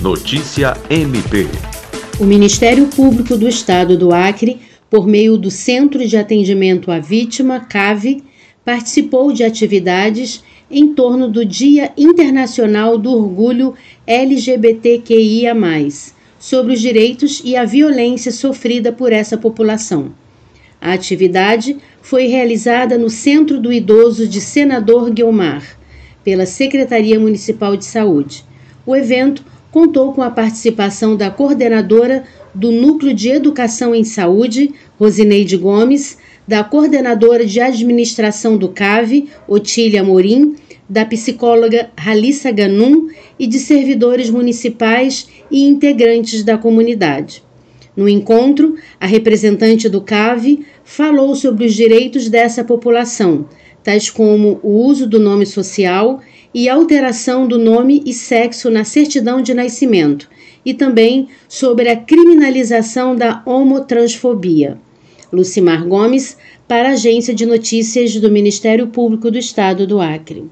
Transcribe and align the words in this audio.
Notícia 0.00 0.76
MP. 0.88 1.48
O 2.20 2.24
Ministério 2.24 2.86
Público 2.86 3.36
do 3.36 3.48
Estado 3.48 3.98
do 3.98 4.14
Acre, 4.14 4.60
por 4.88 5.08
meio 5.08 5.36
do 5.36 5.50
Centro 5.50 6.06
de 6.06 6.16
Atendimento 6.16 6.92
à 6.92 7.00
Vítima, 7.00 7.58
CAVE, 7.58 8.22
participou 8.64 9.32
de 9.32 9.42
atividades 9.42 10.44
em 10.70 10.94
torno 10.94 11.28
do 11.28 11.44
Dia 11.44 11.90
Internacional 11.96 12.96
do 12.96 13.10
Orgulho 13.10 13.74
LGBTQIA, 14.06 15.52
sobre 16.38 16.74
os 16.74 16.80
direitos 16.80 17.42
e 17.44 17.56
a 17.56 17.64
violência 17.64 18.30
sofrida 18.30 18.92
por 18.92 19.12
essa 19.12 19.36
população. 19.36 20.12
A 20.80 20.92
atividade 20.92 21.76
foi 22.00 22.28
realizada 22.28 22.96
no 22.96 23.10
Centro 23.10 23.58
do 23.60 23.72
Idoso 23.72 24.28
de 24.28 24.40
Senador 24.40 25.10
Guilmar, 25.10 25.76
pela 26.22 26.46
Secretaria 26.46 27.18
Municipal 27.18 27.76
de 27.76 27.84
Saúde. 27.84 28.44
O 28.86 28.94
evento 28.94 29.44
contou 29.70 30.12
com 30.12 30.22
a 30.22 30.30
participação 30.30 31.16
da 31.16 31.30
coordenadora 31.30 32.24
do 32.54 32.70
Núcleo 32.70 33.14
de 33.14 33.28
Educação 33.28 33.94
em 33.94 34.04
Saúde, 34.04 34.72
Rosineide 34.98 35.56
Gomes, 35.56 36.18
da 36.46 36.64
coordenadora 36.64 37.44
de 37.44 37.60
administração 37.60 38.56
do 38.56 38.70
CAVE, 38.70 39.28
Otília 39.46 40.02
Morim, 40.02 40.56
da 40.88 41.04
psicóloga 41.04 41.90
Ralissa 41.96 42.50
Ganum 42.50 43.08
e 43.38 43.46
de 43.46 43.58
servidores 43.58 44.30
municipais 44.30 45.28
e 45.50 45.64
integrantes 45.64 46.42
da 46.42 46.56
comunidade. 46.56 47.42
No 47.94 48.08
encontro, 48.08 48.76
a 48.98 49.06
representante 49.06 49.88
do 49.88 50.00
CAVE 50.00 50.64
falou 50.84 51.34
sobre 51.34 51.66
os 51.66 51.74
direitos 51.74 52.30
dessa 52.30 52.64
população, 52.64 53.46
tais 53.82 54.08
como 54.08 54.58
o 54.62 54.70
uso 54.86 55.06
do 55.06 55.18
nome 55.18 55.44
social 55.44 56.20
e 56.54 56.68
alteração 56.68 57.46
do 57.46 57.58
nome 57.58 58.02
e 58.04 58.12
sexo 58.12 58.70
na 58.70 58.84
certidão 58.84 59.42
de 59.42 59.54
nascimento, 59.54 60.28
e 60.64 60.74
também 60.74 61.28
sobre 61.48 61.88
a 61.88 61.96
criminalização 61.96 63.14
da 63.14 63.42
homotransfobia. 63.46 64.78
Lucimar 65.32 65.86
Gomes, 65.86 66.36
para 66.66 66.90
a 66.90 66.92
Agência 66.92 67.34
de 67.34 67.46
Notícias 67.46 68.16
do 68.16 68.30
Ministério 68.30 68.88
Público 68.88 69.30
do 69.30 69.38
Estado 69.38 69.86
do 69.86 70.00
Acre. 70.00 70.44